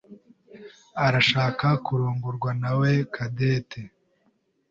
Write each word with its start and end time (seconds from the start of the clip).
arashaka 1.05 1.67
kurongorwa 1.85 2.51
nawe 2.61 2.89
Cadette. 3.13 3.81